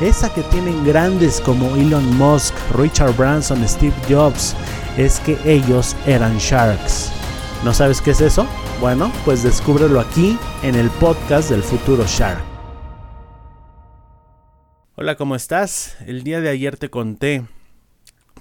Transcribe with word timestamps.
esa 0.00 0.32
que 0.32 0.42
tienen 0.44 0.84
grandes 0.84 1.40
como 1.40 1.76
Elon 1.76 2.16
Musk, 2.16 2.54
Richard 2.74 3.14
Branson, 3.16 3.66
Steve 3.68 3.94
Jobs, 4.08 4.56
es 4.96 5.20
que 5.20 5.38
ellos 5.44 5.94
eran 6.06 6.38
sharks. 6.38 7.12
¿No 7.64 7.74
sabes 7.74 8.00
qué 8.00 8.12
es 8.12 8.22
eso? 8.22 8.46
Bueno, 8.80 9.12
pues 9.26 9.42
descúbrelo 9.42 10.00
aquí 10.00 10.38
en 10.62 10.74
el 10.74 10.88
podcast 10.90 11.50
del 11.50 11.62
futuro 11.62 12.04
Shark. 12.06 12.42
Hola, 14.96 15.16
¿cómo 15.16 15.36
estás? 15.36 15.98
El 16.06 16.24
día 16.24 16.40
de 16.40 16.48
ayer 16.48 16.78
te 16.78 16.88
conté 16.88 17.44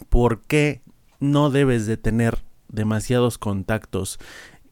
por 0.07 0.41
qué 0.41 0.81
no 1.19 1.49
debes 1.49 1.85
de 1.85 1.97
tener 1.97 2.37
demasiados 2.69 3.37
contactos 3.37 4.19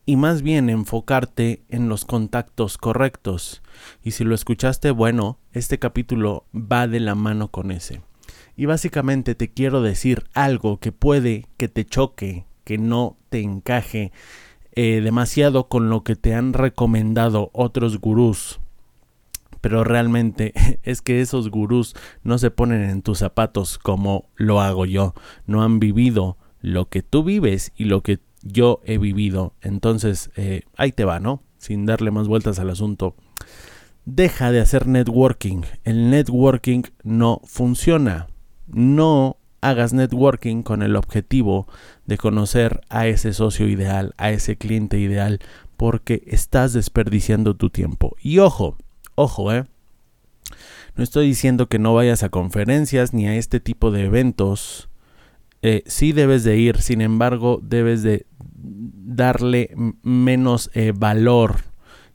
y 0.08 0.16
más 0.16 0.42
bien 0.42 0.70
enfocarte 0.70 1.66
en 1.68 1.90
los 1.90 2.06
contactos 2.06 2.78
correctos. 2.78 3.62
Y 4.02 4.12
si 4.12 4.24
lo 4.24 4.34
escuchaste, 4.34 4.90
bueno, 4.92 5.38
este 5.52 5.80
capítulo 5.80 6.46
va 6.56 6.88
de 6.88 7.02
la 7.02 7.14
mano 7.14 7.50
con 7.50 7.72
ese. 7.72 8.02
Y 8.56 8.68
básicamente 8.68 9.36
te 9.36 9.50
quiero 9.50 9.82
decir 9.82 10.24
algo 10.34 10.80
que 10.80 10.94
puede 10.94 11.48
que 11.58 11.68
te 11.68 11.84
choque, 11.86 12.46
que 12.64 12.78
no 12.78 13.18
te 13.28 13.42
encaje 13.42 14.14
eh, 14.72 15.02
demasiado 15.04 15.68
con 15.68 15.90
lo 15.90 16.06
que 16.06 16.16
te 16.16 16.34
han 16.34 16.54
recomendado 16.54 17.52
otros 17.52 18.00
gurús. 18.00 18.62
Pero 19.60 19.84
realmente 19.84 20.54
es 20.84 21.02
que 21.02 21.20
esos 21.20 21.52
gurús 21.52 21.98
no 22.24 22.38
se 22.38 22.50
ponen 22.50 22.90
en 22.90 23.02
tus 23.02 23.20
zapatos 23.20 23.78
como 23.78 24.30
lo 24.38 24.62
hago 24.62 24.86
yo. 24.86 25.14
No 25.48 25.64
han 25.64 25.80
vivido 25.80 26.38
lo 26.62 26.88
que 26.88 27.04
tú 27.04 27.26
vives 27.26 27.74
y 27.76 27.84
lo 27.84 28.04
que 28.04 28.20
yo 28.48 28.82
he 28.86 28.98
vivido. 28.98 29.54
Entonces, 29.62 30.32
eh, 30.36 30.62
ahí 30.76 30.92
te 30.92 31.06
va, 31.06 31.20
¿no? 31.20 31.42
Sin 31.58 31.86
darle 31.86 32.12
más 32.12 32.28
vueltas 32.28 32.60
al 32.60 32.70
asunto. 32.70 33.16
Deja 34.06 34.52
de 34.52 34.62
hacer 34.62 34.88
networking. 34.88 35.62
El 35.84 36.10
networking 36.10 36.84
no 37.04 37.42
funciona. 37.46 38.28
No 38.68 39.38
hagas 39.62 39.94
networking 39.94 40.64
con 40.64 40.82
el 40.82 40.96
objetivo 40.96 41.68
de 42.06 42.18
conocer 42.18 42.82
a 42.90 43.08
ese 43.08 43.34
socio 43.34 43.68
ideal, 43.68 44.14
a 44.18 44.32
ese 44.32 44.56
cliente 44.56 45.00
ideal, 45.00 45.40
porque 45.78 46.24
estás 46.28 46.74
desperdiciando 46.74 47.56
tu 47.56 47.70
tiempo. 47.70 48.16
Y 48.22 48.40
ojo, 48.40 48.78
ojo, 49.16 49.52
¿eh? 49.52 49.66
No 50.96 51.04
estoy 51.04 51.28
diciendo 51.28 51.68
que 51.68 51.80
no 51.80 51.94
vayas 51.94 52.24
a 52.24 52.30
conferencias 52.30 53.14
ni 53.14 53.28
a 53.28 53.36
este 53.36 53.60
tipo 53.60 53.92
de 53.92 54.06
eventos 54.06 54.90
eh, 55.62 55.84
sí 55.88 56.12
debes 56.12 56.44
de 56.44 56.58
ir, 56.58 56.82
sin 56.82 57.02
embargo, 57.02 57.60
debes 57.64 58.04
de 58.04 58.26
darle 58.58 59.72
menos 60.04 60.70
eh, 60.74 60.94
valor 60.96 61.58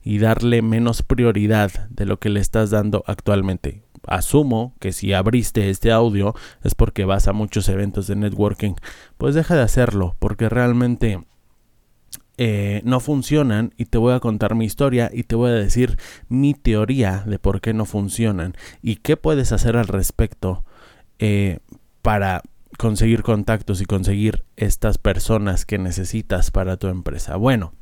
y 0.03 0.19
darle 0.19 0.63
menos 0.63 1.03
prioridad 1.03 1.89
de 1.91 2.07
lo 2.07 2.19
que 2.19 2.29
le 2.29 2.41
estás 2.41 2.71
dando 2.71 3.05
actualmente. 3.07 3.83
Asumo 4.07 4.75
que 4.81 4.93
si 4.93 5.13
abriste 5.13 5.71
este 5.71 5.93
audio 5.93 6.35
es 6.65 6.75
porque 6.75 7.05
vas 7.05 7.29
a 7.29 7.33
muchos 7.33 7.69
eventos 7.69 8.09
de 8.09 8.17
networking. 8.17 8.75
Pues 9.17 9.35
deja 9.37 9.55
de 9.55 9.63
hacerlo 9.63 10.17
porque 10.19 10.49
realmente 10.49 11.25
eh, 12.37 12.83
no 12.85 12.99
funcionan 12.99 13.73
y 13.77 13.85
te 13.85 13.99
voy 13.99 14.15
a 14.15 14.21
contar 14.21 14.57
mi 14.57 14.65
historia 14.65 15.11
y 15.13 15.23
te 15.23 15.37
voy 15.37 15.51
a 15.51 15.55
decir 15.55 15.99
mi 16.29 16.55
teoría 16.55 17.23
de 17.25 17.39
por 17.39 17.61
qué 17.61 17.73
no 17.75 17.85
funcionan 17.85 18.55
y 18.83 18.97
qué 18.97 19.17
puedes 19.17 19.53
hacer 19.53 19.77
al 19.77 19.87
respecto 19.87 20.65
para 22.03 22.43
conseguir 22.79 23.23
contactos 23.23 23.81
y 23.81 23.85
conseguir 23.85 24.45
estas 24.57 24.99
personas 24.99 25.65
que 25.67 25.79
necesitas 25.79 26.51
para 26.51 26.77
tu 26.77 26.89
empresa. 26.89 27.37
Bueno, 27.37 27.73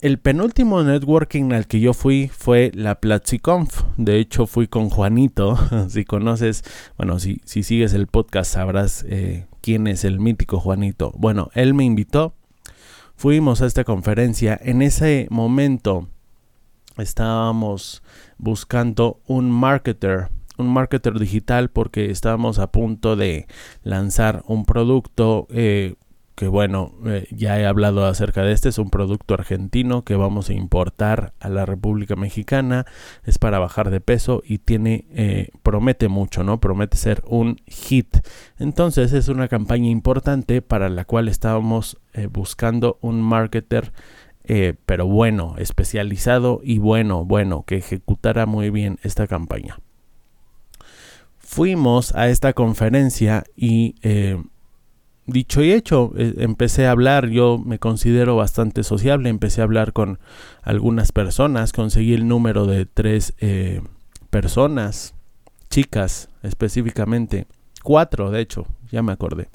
el 0.00 0.18
penúltimo 0.18 0.82
networking 0.82 1.52
al 1.52 1.66
que 1.66 1.80
yo 1.80 1.94
fui 1.94 2.28
fue 2.28 2.70
la 2.74 3.00
PlatziConf. 3.00 3.82
De 3.96 4.18
hecho, 4.18 4.46
fui 4.46 4.68
con 4.68 4.90
Juanito. 4.90 5.58
si 5.88 6.04
conoces, 6.04 6.64
bueno, 6.98 7.18
si, 7.18 7.40
si 7.44 7.62
sigues 7.62 7.94
el 7.94 8.06
podcast 8.06 8.52
sabrás 8.52 9.04
eh, 9.08 9.46
quién 9.62 9.86
es 9.86 10.04
el 10.04 10.20
mítico 10.20 10.60
Juanito. 10.60 11.12
Bueno, 11.16 11.50
él 11.54 11.72
me 11.72 11.84
invitó. 11.84 12.34
Fuimos 13.16 13.62
a 13.62 13.66
esta 13.66 13.84
conferencia. 13.84 14.60
En 14.62 14.82
ese 14.82 15.28
momento 15.30 16.08
estábamos 16.98 18.02
buscando 18.36 19.20
un 19.26 19.50
marketer 19.50 20.28
un 20.58 20.72
marketer 20.72 21.18
digital 21.18 21.70
porque 21.70 22.10
estábamos 22.10 22.58
a 22.58 22.70
punto 22.70 23.16
de 23.16 23.46
lanzar 23.82 24.42
un 24.46 24.64
producto 24.64 25.46
eh, 25.50 25.94
que 26.34 26.48
bueno, 26.48 26.92
eh, 27.06 27.26
ya 27.30 27.58
he 27.58 27.64
hablado 27.64 28.04
acerca 28.04 28.42
de 28.42 28.52
este, 28.52 28.68
es 28.68 28.76
un 28.78 28.90
producto 28.90 29.32
argentino 29.32 30.04
que 30.04 30.16
vamos 30.16 30.50
a 30.50 30.52
importar 30.52 31.32
a 31.40 31.48
la 31.48 31.64
República 31.64 32.14
Mexicana, 32.14 32.84
es 33.24 33.38
para 33.38 33.58
bajar 33.58 33.88
de 33.88 34.02
peso 34.02 34.42
y 34.44 34.58
tiene, 34.58 35.06
eh, 35.12 35.48
promete 35.62 36.08
mucho, 36.08 36.44
¿no? 36.44 36.60
Promete 36.60 36.98
ser 36.98 37.22
un 37.26 37.56
hit. 37.66 38.18
Entonces 38.58 39.14
es 39.14 39.28
una 39.28 39.48
campaña 39.48 39.88
importante 39.88 40.60
para 40.60 40.90
la 40.90 41.06
cual 41.06 41.28
estábamos 41.28 41.98
buscando 42.30 42.98
un 43.00 43.22
marketer 43.22 43.92
pero 44.86 45.06
bueno, 45.06 45.56
especializado 45.58 46.60
y 46.62 46.78
bueno, 46.78 47.24
bueno, 47.24 47.64
que 47.66 47.78
ejecutara 47.78 48.46
muy 48.46 48.70
bien 48.70 48.98
esta 49.02 49.26
campaña 49.26 49.78
fuimos 51.46 52.14
a 52.14 52.28
esta 52.28 52.52
conferencia 52.52 53.44
y 53.56 53.94
eh, 54.02 54.42
dicho 55.26 55.62
y 55.62 55.72
hecho, 55.72 56.12
eh, 56.16 56.34
empecé 56.38 56.86
a 56.86 56.90
hablar, 56.90 57.28
yo 57.28 57.58
me 57.64 57.78
considero 57.78 58.36
bastante 58.36 58.82
sociable, 58.82 59.28
empecé 59.28 59.60
a 59.60 59.64
hablar 59.64 59.92
con 59.92 60.18
algunas 60.62 61.12
personas, 61.12 61.72
conseguí 61.72 62.14
el 62.14 62.26
número 62.26 62.66
de 62.66 62.84
tres 62.84 63.32
eh, 63.38 63.80
personas, 64.28 65.14
chicas 65.70 66.28
específicamente, 66.42 67.46
cuatro 67.84 68.30
de 68.30 68.40
hecho, 68.40 68.66
ya 68.90 69.02
me 69.02 69.12
acordé. 69.12 69.48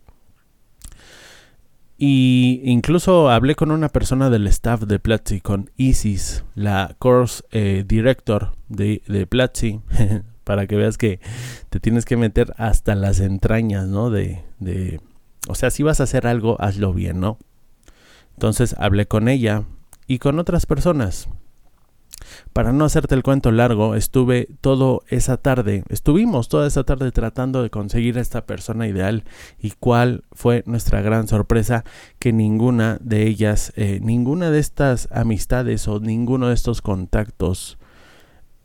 Y 1.97 2.62
incluso 2.63 3.29
hablé 3.29 3.53
con 3.53 3.69
una 3.69 3.90
persona 3.90 4.29
del 4.31 4.47
staff 4.47 4.84
de 4.84 4.97
Platzi, 4.97 5.40
con 5.40 5.69
Isis, 5.78 6.44
la 6.56 6.96
course 6.97 7.44
director 7.85 8.53
de, 8.69 9.03
de 9.08 9.28
para 10.52 10.68
que 10.68 10.76
veas 10.76 10.98
que 10.98 11.22
te 11.70 11.80
tienes 11.80 12.03
que 12.03 12.18
meter 12.18 12.53
hasta 12.58 12.94
las 12.94 13.22
entrañas, 13.22 13.88
¿no? 13.88 14.09
De, 14.09 14.44
de, 14.59 15.00
o 15.48 15.56
sea, 15.56 15.72
si 15.72 15.82
vas 15.82 16.02
a 16.02 16.03
hacer 16.03 16.28
algo, 16.28 16.58
hazlo 16.59 16.92
bien, 16.94 17.22
¿no? 17.22 17.38
Entonces 18.34 18.76
hablé 18.78 19.08
con 19.08 19.30
ella 19.30 19.64
y 20.08 20.20
con 20.20 20.40
otras 20.40 20.66
personas. 20.66 21.30
Para 22.52 22.74
no 22.74 22.84
hacerte 22.84 23.16
el 23.16 23.24
cuento 23.24 23.50
largo, 23.53 23.96
estuve 23.96 24.50
toda 24.59 25.00
esa 25.08 25.38
tarde, 25.38 25.86
estuvimos 25.88 26.50
toda 26.50 26.68
esa 26.68 26.84
tarde 26.84 27.14
tratando 27.14 27.64
de 27.64 27.70
conseguir 27.70 28.18
a 28.18 28.22
esta 28.22 28.46
persona 28.46 28.90
ideal 28.90 29.24
y 29.58 29.72
cuál 29.80 30.26
fue 30.34 30.64
nuestra 30.66 31.00
gran 31.02 31.30
sorpresa 31.30 31.86
que 32.20 32.34
ninguna 32.34 32.97
de 33.00 33.26
ellas, 33.26 33.72
eh, 33.78 34.02
ninguna 34.04 34.52
de 34.52 34.59
estas 34.59 35.08
amistades 35.14 35.88
o 35.88 36.02
ninguno 36.02 36.50
de 36.50 36.56
estos 36.56 36.82
contactos 36.82 37.78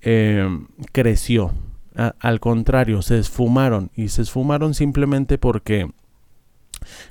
eh, 0.08 0.48
creció 0.92 1.52
al 1.96 2.40
contrario, 2.40 3.02
se 3.02 3.18
esfumaron 3.18 3.90
y 3.94 4.08
se 4.08 4.22
esfumaron 4.22 4.74
simplemente 4.74 5.38
porque 5.38 5.90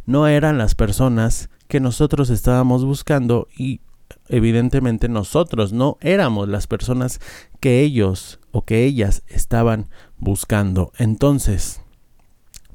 no 0.05 0.27
eran 0.27 0.57
las 0.57 0.75
personas 0.75 1.49
que 1.67 1.79
nosotros 1.79 2.29
estábamos 2.29 2.85
buscando 2.85 3.47
y 3.57 3.81
evidentemente 4.29 5.09
nosotros 5.09 5.73
no 5.73 5.97
éramos 6.01 6.47
las 6.47 6.67
personas 6.67 7.19
que 7.59 7.81
ellos 7.81 8.39
o 8.51 8.63
que 8.63 8.83
ellas 8.83 9.23
estaban 9.27 9.89
buscando. 10.17 10.91
Entonces, 10.97 11.81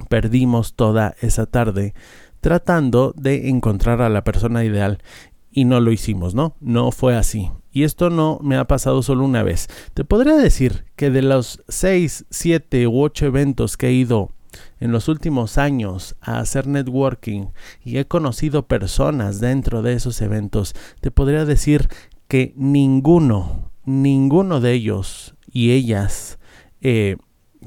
perdimos 0.09 0.75
toda 0.75 1.15
esa 1.21 1.47
tarde 1.47 1.95
tratando 2.41 3.13
de 3.17 3.49
encontrar 3.49 4.03
a 4.03 4.09
la 4.09 4.25
persona 4.25 4.65
ideal 4.65 4.99
y 5.53 5.65
no 5.65 5.81
lo 5.81 5.93
hicimos, 5.93 6.35
¿no? 6.35 6.57
No 6.61 6.91
fue 6.91 7.17
así. 7.17 7.51
Y 7.73 7.85
esto 7.85 8.11
no 8.11 8.39
me 8.43 8.57
ha 8.57 8.67
pasado 8.67 9.03
solo 9.03 9.25
una 9.25 9.43
vez. 9.43 9.69
Te 9.95 10.05
podría 10.05 10.35
decir 10.35 10.85
que 10.97 11.11
de 11.11 11.23
los 11.23 11.63
6, 11.69 12.27
7 12.31 12.87
u 12.87 13.03
8 13.03 13.27
eventos 13.27 13.77
que 13.77 13.89
he 13.89 13.93
ido 13.93 14.31
en 14.81 14.93
los 14.93 15.09
últimos 15.09 15.59
años 15.59 16.17
a 16.21 16.41
hacer 16.41 16.67
networking 16.67 17.47
y 17.85 17.99
he 17.99 18.07
conocido 18.07 18.67
personas 18.67 19.41
dentro 19.41 19.83
de 19.83 19.95
esos 19.95 20.21
eventos, 20.21 20.75
te 21.01 21.11
podría 21.11 21.45
decir 21.45 21.89
que 22.29 22.53
ninguno, 22.57 23.71
ninguno 23.85 24.61
de 24.61 24.73
ellos 24.73 25.35
y 25.53 25.73
ellas, 25.73 26.39
eh, 26.81 27.17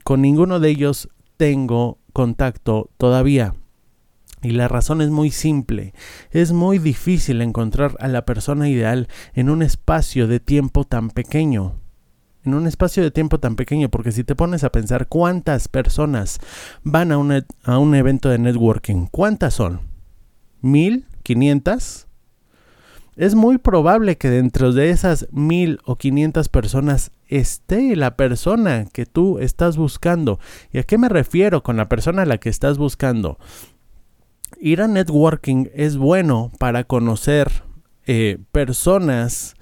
con 0.04 0.22
ninguno 0.22 0.60
de 0.60 0.70
ellos 0.70 1.10
tengo 1.38 2.00
contacto 2.14 2.90
todavía. 2.98 3.56
Y 4.44 4.52
la 4.52 4.68
razón 4.68 5.02
es 5.02 5.10
muy 5.10 5.32
simple. 5.32 5.94
Es 6.30 6.52
muy 6.52 6.78
difícil 6.78 7.42
encontrar 7.42 7.96
a 8.00 8.10
la 8.10 8.26
persona 8.26 8.70
ideal 8.70 9.08
en 9.34 9.50
un 9.50 9.64
espacio 9.64 10.28
de 10.28 10.42
tiempo 10.42 10.84
tan 10.84 11.10
pequeño. 11.10 11.80
En 12.44 12.54
un 12.54 12.68
espacio 12.68 13.02
de 13.02 13.12
tiempo 13.12 13.40
tan 13.40 13.56
pequeño, 13.56 13.88
porque 13.90 14.12
si 14.12 14.26
te 14.26 14.36
pones 14.36 14.66
a 14.66 14.72
pensar 14.72 15.08
cuántas 15.08 15.70
personas 15.70 16.40
van 16.84 17.14
a 17.14 17.18
un, 17.18 17.46
a 17.64 17.78
un 17.78 17.96
evento 17.96 18.28
de 18.28 18.38
networking, 18.38 19.08
¿cuántas 19.10 19.54
son? 19.54 19.80
¿Mil? 20.62 21.06
¿Quinientas? 21.24 22.08
Es 23.16 23.36
muy 23.36 23.60
probable 23.60 24.18
que 24.18 24.30
dentro 24.30 24.74
de 24.74 24.90
esas 24.90 25.28
mil 25.32 25.80
o 25.86 25.98
quinientas 25.98 26.50
personas 26.50 27.12
esté 27.28 27.96
la 27.96 28.18
persona 28.18 28.86
que 28.92 29.06
tú 29.06 29.38
estás 29.38 29.78
buscando. 29.78 30.40
¿Y 30.72 30.80
a 30.80 30.84
qué 30.84 30.98
me 30.98 31.10
refiero 31.10 31.62
con 31.62 31.78
la 31.78 31.88
persona 31.88 32.24
a 32.24 32.26
la 32.26 32.40
que 32.40 32.50
estás 32.50 32.78
buscando? 32.78 33.38
Ir 34.60 34.82
a 34.82 34.88
networking 34.88 35.68
es 35.74 35.98
bueno 35.98 36.52
para 36.60 36.84
conocer 36.84 37.64
eh, 38.06 38.38
personas 38.52 39.56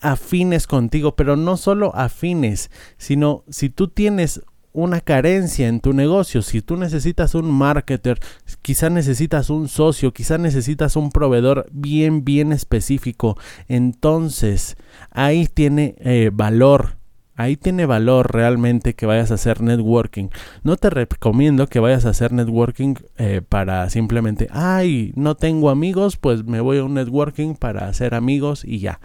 afines 0.00 0.66
contigo, 0.66 1.16
pero 1.16 1.36
no 1.36 1.56
solo 1.56 1.94
afines, 1.94 2.70
sino 2.98 3.44
si 3.48 3.70
tú 3.70 3.88
tienes 3.88 4.42
una 4.72 5.00
carencia 5.00 5.68
en 5.68 5.80
tu 5.80 5.94
negocio, 5.94 6.42
si 6.42 6.60
tú 6.60 6.76
necesitas 6.76 7.34
un 7.34 7.50
marketer, 7.50 8.20
quizá 8.60 8.90
necesitas 8.90 9.48
un 9.48 9.68
socio, 9.68 10.12
quizá 10.12 10.36
necesitas 10.36 10.96
un 10.96 11.10
proveedor 11.10 11.66
bien, 11.72 12.26
bien 12.26 12.52
específico, 12.52 13.38
entonces 13.68 14.76
ahí 15.10 15.46
tiene 15.46 15.96
eh, 16.00 16.30
valor 16.30 16.95
Ahí 17.36 17.56
tiene 17.56 17.86
valor 17.86 18.32
realmente 18.32 18.94
que 18.94 19.06
vayas 19.06 19.30
a 19.30 19.34
hacer 19.34 19.60
networking. 19.60 20.28
No 20.62 20.76
te 20.76 20.90
recomiendo 20.90 21.68
que 21.68 21.80
vayas 21.80 22.06
a 22.06 22.10
hacer 22.10 22.32
networking 22.32 22.94
eh, 23.18 23.42
para 23.46 23.88
simplemente, 23.90 24.48
ay, 24.50 25.12
no 25.16 25.34
tengo 25.34 25.70
amigos, 25.70 26.16
pues 26.16 26.44
me 26.44 26.60
voy 26.60 26.78
a 26.78 26.84
un 26.84 26.94
networking 26.94 27.54
para 27.54 27.88
hacer 27.88 28.14
amigos 28.14 28.64
y 28.64 28.78
ya. 28.78 29.00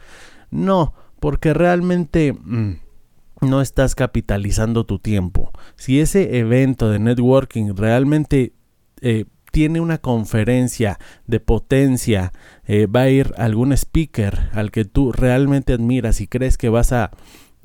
No, 0.50 0.94
porque 1.20 1.54
realmente... 1.54 2.34
Mm, 2.34 2.76
no 3.42 3.60
estás 3.60 3.96
capitalizando 3.96 4.86
tu 4.86 5.00
tiempo. 5.00 5.52
Si 5.76 6.00
ese 6.00 6.38
evento 6.38 6.92
de 6.92 7.00
networking 7.00 7.76
realmente 7.76 8.54
eh, 9.02 9.26
tiene 9.52 9.82
una 9.82 9.98
conferencia 9.98 11.00
de 11.28 11.40
potencia, 11.40 12.32
eh, 12.66 12.86
va 12.86 13.02
a 13.02 13.10
ir 13.10 13.34
algún 13.38 13.74
speaker 13.74 14.50
al 14.54 14.72
que 14.72 14.86
tú 14.86 15.12
realmente 15.12 15.74
admiras 15.74 16.22
y 16.22 16.28
crees 16.28 16.58
que 16.58 16.70
vas 16.70 16.94
a 16.94 17.12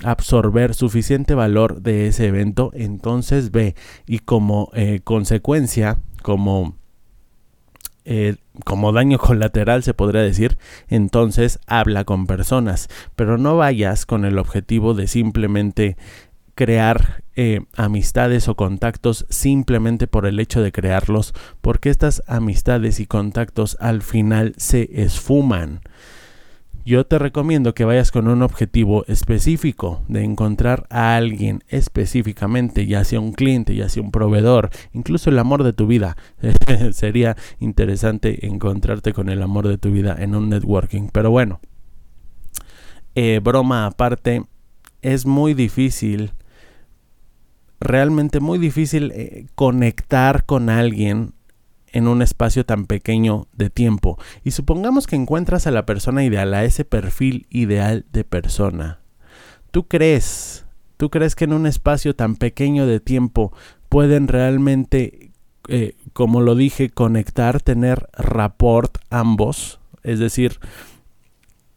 absorber 0.03 0.73
suficiente 0.73 1.33
valor 1.33 1.81
de 1.81 2.07
ese 2.07 2.27
evento, 2.27 2.71
entonces 2.73 3.51
ve 3.51 3.75
y 4.05 4.19
como 4.19 4.69
eh, 4.73 5.01
consecuencia, 5.03 5.99
como, 6.21 6.75
eh, 8.05 8.35
como 8.63 8.91
daño 8.91 9.17
colateral 9.19 9.83
se 9.83 9.93
podría 9.93 10.21
decir, 10.21 10.57
entonces 10.87 11.59
habla 11.67 12.03
con 12.03 12.27
personas, 12.27 12.89
pero 13.15 13.37
no 13.37 13.57
vayas 13.57 14.05
con 14.05 14.25
el 14.25 14.37
objetivo 14.37 14.93
de 14.93 15.07
simplemente 15.07 15.97
crear 16.53 17.23
eh, 17.35 17.61
amistades 17.75 18.47
o 18.47 18.55
contactos 18.55 19.27
simplemente 19.29 20.07
por 20.07 20.25
el 20.25 20.39
hecho 20.39 20.61
de 20.61 20.71
crearlos, 20.71 21.33
porque 21.61 21.89
estas 21.89 22.23
amistades 22.27 22.99
y 22.99 23.05
contactos 23.05 23.77
al 23.79 24.01
final 24.01 24.53
se 24.57 24.89
esfuman 25.03 25.81
yo 26.87 27.05
te 27.05 27.19
recomiendo 27.19 27.73
que 27.73 27.83
vayas 27.83 28.11
con 28.11 28.29
un 28.29 28.41
objetivo 28.41 29.03
específico 29.07 30.05
de 30.07 30.23
encontrar 30.23 30.87
a 30.89 31.17
alguien 31.17 31.61
específicamente, 31.67 32.85
ya 32.87 33.03
sea 33.03 33.19
un 33.19 33.33
cliente, 33.33 33.75
ya 33.75 33.89
sea 33.89 34.01
un 34.01 34.09
proveedor, 34.09 34.69
incluso 34.93 35.29
el 35.29 35.37
amor 35.37 35.65
de 35.65 35.73
tu 35.73 35.85
vida. 35.85 36.15
Sería 36.93 37.35
interesante 37.59 38.47
encontrarte 38.47 39.11
con 39.11 39.27
el 39.27 39.41
amor 39.41 39.67
de 39.67 39.77
tu 39.77 39.91
vida 39.91 40.15
en 40.17 40.33
un 40.33 40.47
networking. 40.47 41.09
Pero 41.11 41.29
bueno, 41.29 41.59
eh, 43.15 43.41
broma 43.43 43.85
aparte, 43.85 44.45
es 45.01 45.25
muy 45.25 45.53
difícil, 45.53 46.31
realmente 47.81 48.39
muy 48.39 48.59
difícil 48.59 49.11
eh, 49.13 49.47
conectar 49.55 50.45
con 50.45 50.69
alguien 50.69 51.33
en 51.91 52.07
un 52.07 52.21
espacio 52.21 52.65
tan 52.65 52.85
pequeño 52.85 53.47
de 53.53 53.69
tiempo. 53.69 54.17
Y 54.43 54.51
supongamos 54.51 55.07
que 55.07 55.15
encuentras 55.15 55.67
a 55.67 55.71
la 55.71 55.85
persona 55.85 56.23
ideal, 56.23 56.53
a 56.53 56.63
ese 56.63 56.85
perfil 56.85 57.47
ideal 57.49 58.05
de 58.11 58.23
persona. 58.23 58.99
¿Tú 59.71 59.87
crees, 59.87 60.65
tú 60.97 61.09
crees 61.09 61.35
que 61.35 61.45
en 61.45 61.53
un 61.53 61.67
espacio 61.67 62.15
tan 62.15 62.35
pequeño 62.35 62.85
de 62.85 62.99
tiempo 62.99 63.53
pueden 63.89 64.27
realmente, 64.27 65.31
eh, 65.67 65.95
como 66.13 66.41
lo 66.41 66.55
dije, 66.55 66.89
conectar, 66.89 67.61
tener 67.61 68.09
rapport 68.13 68.97
ambos? 69.09 69.79
Es 70.03 70.19
decir, 70.19 70.59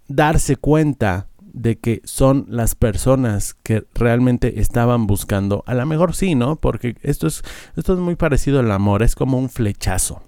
darse 0.09 0.57
cuenta 0.57 1.30
de 1.53 1.79
que 1.79 2.01
son 2.05 2.47
las 2.49 2.75
personas 2.75 3.55
que 3.55 3.85
realmente 3.95 4.61
estaban 4.61 5.07
buscando. 5.07 5.65
A 5.67 5.75
lo 5.75 5.87
mejor 5.87 6.15
sí, 6.15 6.35
¿no? 6.35 6.57
Porque 6.57 6.97
esto 7.03 7.27
es, 7.27 7.43
esto 7.77 7.95
es 7.95 7.99
muy 7.99 8.17
parecido 8.17 8.61
al 8.61 8.71
amor, 8.71 9.03
es 9.03 9.15
como 9.15 9.39
un 9.39 9.49
flechazo. 9.49 10.23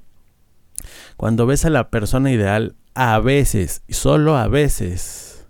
Cuando 1.17 1.47
ves 1.47 1.65
a 1.65 1.71
la 1.71 1.91
persona 1.91 2.33
ideal, 2.33 2.77
a 2.95 3.19
veces, 3.21 3.83
solo 3.89 4.37
a 4.37 4.49
veces, 4.49 5.47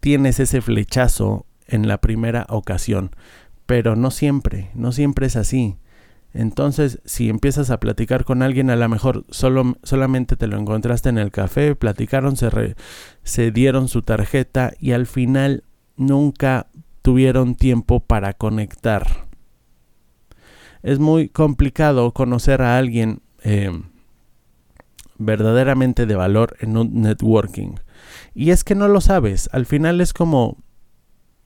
tienes 0.00 0.40
ese 0.40 0.60
flechazo 0.60 1.46
en 1.66 1.86
la 1.86 1.98
primera 1.98 2.46
ocasión, 2.48 3.10
pero 3.66 3.96
no 3.96 4.10
siempre, 4.10 4.70
no 4.74 4.92
siempre 4.92 5.26
es 5.26 5.36
así. 5.36 5.76
Entonces, 6.32 7.00
si 7.04 7.28
empiezas 7.28 7.70
a 7.70 7.80
platicar 7.80 8.24
con 8.24 8.42
alguien, 8.42 8.70
a 8.70 8.76
lo 8.76 8.88
mejor 8.88 9.24
solo, 9.30 9.76
solamente 9.82 10.36
te 10.36 10.46
lo 10.46 10.58
encontraste 10.58 11.08
en 11.08 11.18
el 11.18 11.32
café, 11.32 11.74
platicaron, 11.74 12.36
se, 12.36 13.50
dieron 13.50 13.88
su 13.88 14.02
tarjeta 14.02 14.72
y 14.78 14.92
al 14.92 15.06
final 15.06 15.64
nunca 15.96 16.68
tuvieron 17.02 17.56
tiempo 17.56 18.00
para 18.00 18.32
conectar. 18.34 19.26
Es 20.82 20.98
muy 20.98 21.28
complicado 21.28 22.12
conocer 22.12 22.62
a 22.62 22.78
alguien 22.78 23.22
em, 23.42 23.90
verdaderamente 25.18 26.06
de 26.06 26.14
valor 26.14 26.56
en 26.60 26.76
un 26.76 27.02
networking. 27.02 27.74
Y 28.34 28.50
es 28.50 28.62
que 28.62 28.76
no 28.76 28.86
lo 28.86 29.00
sabes, 29.00 29.50
al 29.52 29.66
final 29.66 30.00
es 30.00 30.12
como, 30.12 30.58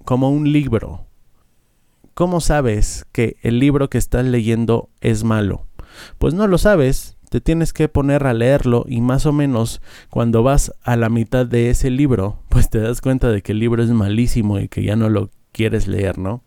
como 0.05 0.29
un 0.29 0.53
libro 0.53 1.07
¿Cómo 2.15 2.41
sabes 2.41 3.07
que 3.11 3.39
el 3.43 3.59
libro 3.59 3.91
que 3.91 3.99
estás 3.99 4.25
leyendo 4.25 4.89
es 5.01 5.25
malo? 5.25 5.67
Pues 6.19 6.33
no 6.33 6.47
lo 6.47 6.59
sabes, 6.59 7.17
te 7.29 7.41
tienes 7.41 7.73
que 7.73 7.89
poner 7.89 8.25
a 8.29 8.33
leerlo 8.33 8.85
y 8.87 9.01
más 9.01 9.27
o 9.27 9.33
menos 9.33 9.83
cuando 10.11 10.45
vas 10.45 10.73
a 10.85 10.95
la 10.95 11.09
mitad 11.09 11.45
de 11.45 11.71
ese 11.71 11.91
libro, 11.91 12.39
pues 12.51 12.71
te 12.71 12.79
das 12.79 13.01
cuenta 13.01 13.33
de 13.33 13.43
que 13.43 13.51
el 13.51 13.59
libro 13.59 13.83
es 13.83 13.91
malísimo 13.91 14.61
y 14.61 14.69
que 14.69 14.85
ya 14.85 14.95
no 14.95 15.09
lo 15.09 15.31
quieres 15.51 15.89
leer, 15.89 16.19
¿no? 16.19 16.45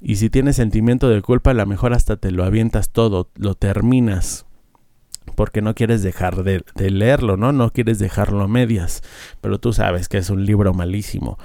Y 0.00 0.16
si 0.16 0.30
tienes 0.30 0.56
sentimiento 0.56 1.10
de 1.10 1.20
culpa, 1.20 1.50
a 1.50 1.54
lo 1.54 1.66
mejor 1.66 1.92
hasta 1.92 2.16
te 2.16 2.30
lo 2.30 2.42
avientas 2.44 2.88
todo, 2.90 3.28
lo 3.34 3.54
terminas, 3.54 4.46
porque 5.34 5.60
no 5.60 5.74
quieres 5.74 6.02
dejar 6.02 6.42
de, 6.42 6.64
de 6.74 6.90
leerlo, 6.90 7.36
¿no? 7.36 7.52
No 7.52 7.70
quieres 7.70 7.98
dejarlo 7.98 8.42
a 8.44 8.48
medias, 8.48 9.02
pero 9.42 9.58
tú 9.58 9.74
sabes 9.74 10.08
que 10.08 10.16
es 10.16 10.30
un 10.30 10.46
libro 10.46 10.72
malísimo 10.72 11.36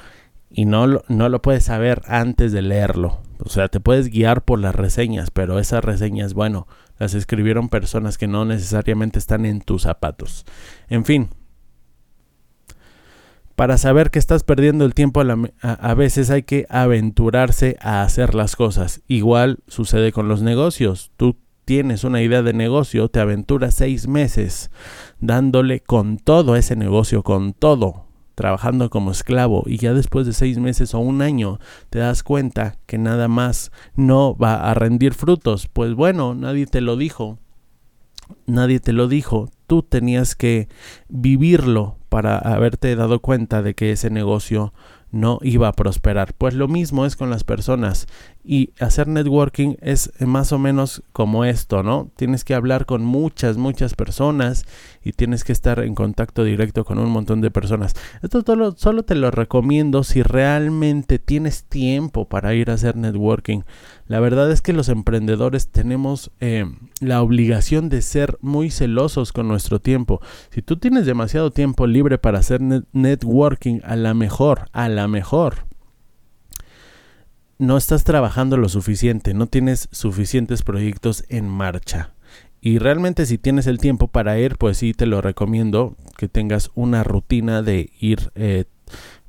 y 0.53 0.65
no, 0.65 1.01
no 1.07 1.29
lo 1.29 1.41
puedes 1.41 1.65
saber 1.65 2.03
antes 2.05 2.51
de 2.51 2.61
leerlo. 2.61 3.21
O 3.39 3.49
sea, 3.49 3.67
te 3.67 3.79
puedes 3.79 4.09
guiar 4.09 4.43
por 4.43 4.59
las 4.59 4.75
reseñas, 4.75 5.31
pero 5.31 5.59
esas 5.59 5.83
reseñas, 5.83 6.35
bueno, 6.35 6.67
las 6.99 7.15
escribieron 7.15 7.69
personas 7.69 8.19
que 8.19 8.27
no 8.27 8.45
necesariamente 8.45 9.17
están 9.17 9.45
en 9.45 9.61
tus 9.61 9.81
zapatos. 9.81 10.45
En 10.89 11.05
fin, 11.05 11.29
para 13.55 13.79
saber 13.79 14.11
que 14.11 14.19
estás 14.19 14.43
perdiendo 14.43 14.85
el 14.85 14.93
tiempo 14.93 15.21
a, 15.21 15.71
a, 15.71 15.93
veces 15.95 16.29
hay 16.29 16.43
que 16.43 16.67
aventurarse 16.69 17.77
a 17.81 18.03
hacer 18.03 18.35
las 18.35 18.55
cosas. 18.55 19.01
Igual 19.07 19.59
sucede 19.67 20.11
con 20.11 20.27
los 20.27 20.43
negocios. 20.43 21.11
Tú 21.17 21.37
tienes 21.65 22.03
una 22.03 22.21
idea 22.21 22.43
de 22.43 22.53
negocio, 22.53 23.09
te 23.09 23.19
aventuras 23.19 23.73
seis 23.73 24.07
meses 24.07 24.69
dándole 25.19 25.79
con 25.79 26.17
todo 26.17 26.55
ese 26.55 26.75
negocio, 26.75 27.23
con 27.23 27.53
todo 27.53 28.12
trabajando 28.35 28.89
como 28.89 29.11
esclavo 29.11 29.63
y 29.65 29.77
ya 29.77 29.93
después 29.93 30.25
de 30.25 30.33
seis 30.33 30.57
meses 30.57 30.93
o 30.93 30.99
un 30.99 31.21
año 31.21 31.59
te 31.89 31.99
das 31.99 32.23
cuenta 32.23 32.77
que 32.85 32.97
nada 32.97 33.27
más 33.27 33.71
no 33.95 34.35
va 34.35 34.69
a 34.69 34.73
rendir 34.73 35.13
frutos, 35.13 35.67
pues 35.71 35.93
bueno, 35.93 36.35
nadie 36.35 36.65
te 36.65 36.81
lo 36.81 36.97
dijo. 36.97 37.39
Nadie 38.45 38.79
te 38.79 38.93
lo 38.93 39.07
dijo, 39.07 39.49
tú 39.67 39.83
tenías 39.83 40.35
que 40.35 40.69
vivirlo 41.09 41.97
para 42.09 42.37
haberte 42.37 42.95
dado 42.95 43.19
cuenta 43.19 43.61
de 43.61 43.73
que 43.73 43.91
ese 43.91 44.09
negocio 44.09 44.73
no 45.13 45.39
iba 45.43 45.67
a 45.69 45.73
prosperar. 45.73 46.33
Pues 46.33 46.55
lo 46.55 46.67
mismo 46.67 47.05
es 47.05 47.15
con 47.15 47.29
las 47.29 47.43
personas 47.43 48.07
y 48.43 48.71
hacer 48.79 49.07
networking 49.07 49.75
es 49.79 50.11
más 50.19 50.51
o 50.51 50.59
menos 50.59 51.03
como 51.13 51.45
esto, 51.45 51.81
¿no? 51.83 52.11
Tienes 52.17 52.43
que 52.43 52.55
hablar 52.55 52.85
con 52.85 53.05
muchas, 53.05 53.55
muchas 53.55 53.93
personas 53.93 54.65
y 55.03 55.13
tienes 55.13 55.43
que 55.43 55.53
estar 55.53 55.79
en 55.79 55.95
contacto 55.95 56.43
directo 56.43 56.83
con 56.83 56.97
un 56.97 57.09
montón 57.09 57.41
de 57.41 57.51
personas. 57.51 57.93
Esto 58.21 58.43
solo, 58.75 59.03
te 59.03 59.15
lo 59.15 59.31
recomiendo 59.31 60.03
si 60.03 60.23
realmente 60.23 61.19
tienes 61.19 61.63
tiempo 61.63 62.27
para 62.27 62.53
ir 62.55 62.69
a 62.69 62.73
hacer 62.73 62.97
networking. 62.97 63.61
La 64.07 64.19
verdad 64.19 64.51
es 64.51 64.61
que 64.61 64.73
los 64.73 64.89
emprendedores 64.89 65.69
tenemos 65.69 66.31
eh, 66.41 66.65
la 66.99 67.21
obligación 67.21 67.87
de 67.87 68.01
ser 68.01 68.37
muy 68.41 68.71
celosos 68.71 69.31
con 69.31 69.47
nuestro 69.47 69.79
tiempo. 69.79 70.21
Si 70.49 70.61
tú 70.61 70.77
tienes 70.77 71.05
demasiado 71.05 71.51
tiempo 71.51 71.87
libre 71.87 72.17
para 72.17 72.39
hacer 72.39 72.61
networking, 72.61 73.79
a 73.83 73.95
la 73.95 74.13
mejor, 74.13 74.69
a 74.73 74.89
la 74.89 75.02
mejor 75.07 75.65
no 77.63 77.77
estás 77.77 78.03
trabajando 78.03 78.57
lo 78.57 78.69
suficiente, 78.69 79.33
no 79.33 79.47
tienes 79.47 79.87
suficientes 79.91 80.63
proyectos 80.63 81.23
en 81.29 81.47
marcha. 81.47 82.13
Y 82.61 82.77
realmente 82.79 83.25
si 83.25 83.37
tienes 83.37 83.67
el 83.67 83.77
tiempo 83.77 84.07
para 84.07 84.37
ir, 84.39 84.57
pues 84.57 84.77
sí 84.77 84.93
te 84.93 85.05
lo 85.05 85.21
recomiendo 85.21 85.95
que 86.17 86.27
tengas 86.27 86.71
una 86.75 87.03
rutina 87.03 87.61
de 87.61 87.91
ir, 87.99 88.31
eh, 88.35 88.65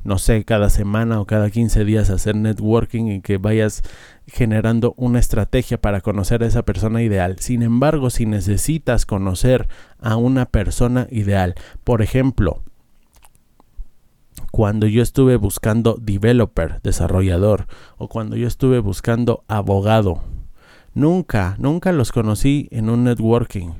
no 0.04 0.18
sé, 0.18 0.44
cada 0.44 0.70
semana 0.70 1.20
o 1.20 1.26
cada 1.26 1.50
15 1.50 1.84
días 1.84 2.10
a 2.10 2.14
hacer 2.14 2.36
networking 2.36 3.06
y 3.06 3.20
que 3.20 3.38
vayas 3.38 3.82
generando 4.26 4.94
una 4.96 5.18
estrategia 5.18 5.80
para 5.80 6.00
conocer 6.00 6.42
a 6.42 6.46
esa 6.46 6.64
persona 6.64 7.02
ideal. 7.02 7.36
Sin 7.40 7.62
embargo, 7.62 8.10
si 8.10 8.26
necesitas 8.26 9.06
conocer 9.06 9.68
a 9.98 10.16
una 10.16 10.46
persona 10.46 11.08
ideal, 11.10 11.54
por 11.82 12.02
ejemplo, 12.02 12.62
cuando 14.54 14.86
yo 14.86 15.02
estuve 15.02 15.34
buscando 15.34 15.98
developer, 16.00 16.80
desarrollador, 16.84 17.66
o 17.96 18.06
cuando 18.06 18.36
yo 18.36 18.46
estuve 18.46 18.78
buscando 18.78 19.42
abogado. 19.48 20.22
Nunca, 20.94 21.56
nunca 21.58 21.90
los 21.90 22.12
conocí 22.12 22.68
en 22.70 22.88
un 22.88 23.02
networking. 23.02 23.70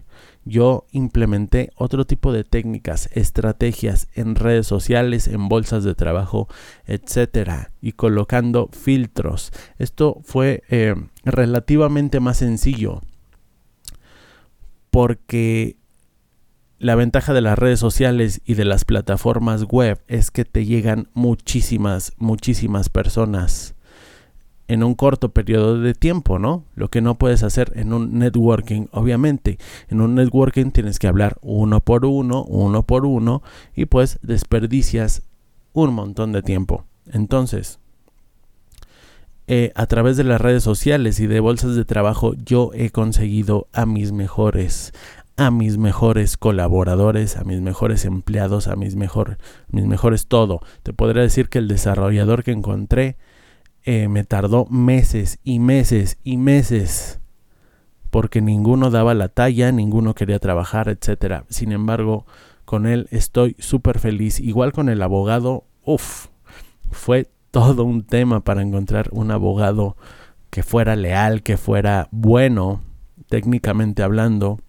Yo 0.45 0.85
implementé 0.91 1.71
otro 1.77 2.07
tipo 2.07 2.33
de 2.33 2.43
técnicas, 2.43 3.09
estrategias 3.13 4.09
en 4.17 4.35
redes 4.35 4.67
sociales, 4.67 5.29
en 5.29 5.49
bolsas 5.49 5.85
de 5.85 5.95
trabajo, 5.95 6.49
etcétera, 6.87 7.71
y 7.81 7.93
colocando 7.93 8.69
filtros. 8.73 9.53
Esto 9.79 10.23
fue 10.25 10.65
eh, 10.71 10.97
relativamente 11.25 12.19
más 12.19 12.39
sencillo 12.39 13.01
porque 14.91 15.77
la 16.85 16.97
ventaja 16.97 17.33
de 17.33 17.41
las 17.41 17.59
redes 17.59 17.81
sociales 17.81 18.43
y 18.45 18.53
de 18.55 18.67
las 18.67 18.85
plataformas 18.85 19.65
web 19.65 20.03
es 20.07 20.31
que 20.31 20.45
te 20.45 20.67
llegan 20.67 21.09
muchísimas, 21.15 22.13
muchísimas 22.19 22.91
personas 22.91 23.75
en 24.69 24.85
un 24.85 24.95
corto 24.95 25.31
periodo 25.31 25.81
de 25.81 25.95
tiempo, 25.95 26.39
¿no? 26.39 26.67
Lo 26.75 26.91
que 26.91 27.01
no 27.01 27.15
puedes 27.15 27.43
hacer 27.43 27.73
en 27.75 27.95
un 27.95 28.19
networking, 28.19 28.89
obviamente. 28.91 29.57
En 29.89 30.03
un 30.03 30.15
networking 30.15 30.73
tienes 30.73 30.99
que 30.99 31.07
hablar 31.07 31.39
uno 31.41 31.81
por 31.81 32.05
uno, 32.05 32.45
uno 32.45 32.83
por 32.83 33.07
uno, 33.07 33.43
y 33.75 33.87
pues 33.87 34.19
desperdicias 34.21 35.23
un 35.73 35.95
montón 35.95 36.33
de 36.33 36.43
tiempo. 36.43 36.85
Entonces, 37.11 37.79
eh, 39.47 39.73
a 39.75 39.87
través 39.87 40.19
de 40.19 40.25
las 40.25 40.39
redes 40.39 40.63
sociales 40.63 41.19
y 41.19 41.29
de 41.29 41.41
bolsas 41.41 41.77
de 41.77 41.87
trabajo, 41.87 42.35
yo 42.45 42.73
he 42.75 42.91
conseguido 42.91 43.69
a 43.73 43.87
mis 43.87 44.13
mejores, 44.13 44.93
a 45.37 45.51
mis 45.51 45.79
mejores 45.79 46.37
colaboradores, 46.37 47.37
a 47.37 47.45
mis 47.45 47.61
mejores 47.61 48.05
empleados, 48.05 48.69
a 48.69 48.77
mis, 48.77 48.97
mejor, 48.97 49.39
mis 49.69 49.85
mejores 49.85 50.27
todo. 50.27 50.61
Te 50.83 50.93
podría 50.93 51.23
decir 51.23 51.49
que 51.49 51.59
el 51.59 51.69
desarrollador 51.69 52.45
que 52.45 52.53
encontré 52.53 53.17
eh, 53.85 54.09
me 54.09 54.25
tardó 54.25 54.67
meses 54.67 55.39
y 55.43 55.59
meses 55.59 56.19
y 56.23 56.37
meses 56.37 57.21
porque 58.11 58.41
ninguno 58.41 58.91
daba 58.91 59.13
la 59.13 59.29
talla, 59.29 59.73
ninguno 59.73 60.15
quería 60.15 60.39
trabajar, 60.39 60.89
etc. 60.89 61.43
Sin 61.49 61.73
embargo, 61.73 62.27
con 62.65 62.87
él 62.87 63.09
estoy 63.11 63.57
súper 63.59 63.99
feliz. 63.99 64.39
Igual 64.39 64.73
con 64.73 64.89
el 64.89 65.03
abogado, 65.03 65.65
uff, 65.85 66.29
fue 66.93 67.29
todo 67.51 67.83
un 67.83 68.05
tema 68.05 68.41
para 68.41 68.63
encontrar 68.63 69.09
un 69.11 69.33
abogado 69.33 69.97
que 70.51 70.63
fuera 70.63 70.95
leal, 70.95 71.43
que 71.43 71.57
fuera 71.57 72.07
bueno, 72.13 72.83
técnicamente 73.29 74.05
hablando 74.05 74.61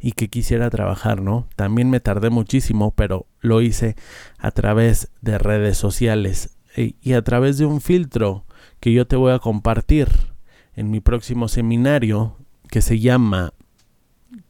y 0.00 0.12
que 0.12 0.28
quisiera 0.28 0.70
trabajar, 0.70 1.22
¿no? 1.22 1.48
También 1.56 1.90
me 1.90 2.00
tardé 2.00 2.30
muchísimo, 2.30 2.92
pero 2.92 3.26
lo 3.40 3.60
hice 3.60 3.96
a 4.38 4.50
través 4.50 5.10
de 5.20 5.38
redes 5.38 5.78
sociales 5.78 6.56
y 6.76 7.12
a 7.14 7.22
través 7.22 7.58
de 7.58 7.66
un 7.66 7.80
filtro 7.80 8.44
que 8.80 8.92
yo 8.92 9.06
te 9.06 9.16
voy 9.16 9.32
a 9.32 9.38
compartir 9.38 10.08
en 10.74 10.90
mi 10.90 11.00
próximo 11.00 11.48
seminario 11.48 12.36
que 12.68 12.82
se 12.82 12.98
llama 12.98 13.54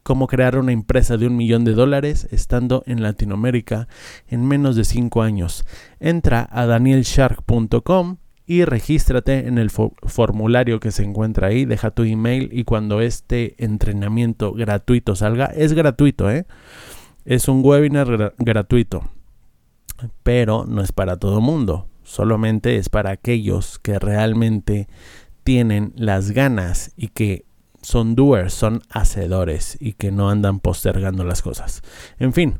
Cómo 0.02 0.26
crear 0.26 0.56
una 0.56 0.72
empresa 0.72 1.16
de 1.16 1.26
un 1.26 1.36
millón 1.36 1.64
de 1.64 1.74
dólares 1.74 2.28
estando 2.30 2.82
en 2.86 3.02
Latinoamérica 3.02 3.88
en 4.28 4.46
menos 4.46 4.76
de 4.76 4.84
cinco 4.84 5.22
años. 5.22 5.64
Entra 6.00 6.48
a 6.50 6.66
danielshark.com 6.66 8.18
y 8.46 8.64
regístrate 8.64 9.48
en 9.48 9.58
el 9.58 9.70
formulario 9.70 10.78
que 10.78 10.92
se 10.92 11.02
encuentra 11.02 11.48
ahí, 11.48 11.64
deja 11.64 11.90
tu 11.90 12.04
email 12.04 12.48
y 12.52 12.64
cuando 12.64 13.00
este 13.00 13.54
entrenamiento 13.62 14.52
gratuito 14.52 15.16
salga, 15.16 15.46
es 15.46 15.72
gratuito, 15.72 16.30
¿eh? 16.30 16.46
Es 17.24 17.48
un 17.48 17.60
webinar 17.64 18.34
gratuito, 18.38 19.10
pero 20.22 20.64
no 20.64 20.80
es 20.80 20.92
para 20.92 21.16
todo 21.16 21.40
mundo, 21.40 21.88
solamente 22.04 22.76
es 22.76 22.88
para 22.88 23.10
aquellos 23.10 23.80
que 23.80 23.98
realmente 23.98 24.86
tienen 25.42 25.92
las 25.96 26.30
ganas 26.30 26.92
y 26.96 27.08
que 27.08 27.44
son 27.82 28.14
doers, 28.14 28.52
son 28.52 28.82
hacedores 28.90 29.76
y 29.80 29.92
que 29.92 30.10
no 30.10 30.28
andan 30.28 30.60
postergando 30.60 31.24
las 31.24 31.42
cosas. 31.42 31.82
En 32.18 32.32
fin, 32.32 32.58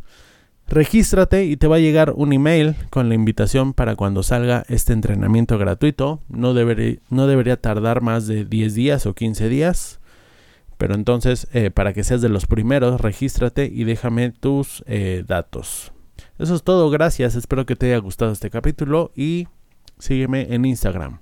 Regístrate 0.69 1.45
y 1.45 1.57
te 1.57 1.69
va 1.69 1.77
a 1.77 1.81
llegar 1.81 2.13
un 2.17 2.33
email 2.33 2.75
con 2.91 3.09
la 3.09 3.15
invitación 3.15 3.73
para 3.73 3.95
cuando 3.95 4.23
salga 4.23 4.65
este 4.69 4.93
entrenamiento 4.93 5.59
gratuito. 5.59 6.21
No, 6.29 6.55
debería 6.55 7.57
tardar 7.61 8.01
más 8.01 8.27
de 8.27 8.45
10 8.45 8.75
días 8.75 9.07
o 9.07 9.15
15 9.15 9.49
días. 9.49 10.01
Pero 10.77 10.95
entonces, 10.95 11.47
eh, 11.53 11.71
para 11.71 11.93
que 11.93 12.05
seas 12.05 12.21
de 12.21 12.29
los 12.29 12.47
primeros, 12.47 13.01
regístrate 13.01 13.71
y 13.73 13.85
déjame 13.85 14.31
tus 14.33 14.83
eh, 14.87 15.25
datos. 15.27 15.93
Eso 16.39 16.55
es 16.55 16.63
todo, 16.63 16.91
gracias. 16.91 17.35
Espero 17.35 17.65
que 17.65 17.77
te 17.77 17.87
haya 17.87 17.99
gustado 17.99 18.33
este 18.33 18.51
capítulo 18.51 19.13
y 19.15 19.47
sígueme 19.99 20.53
en 20.53 20.65
Instagram. 20.65 21.21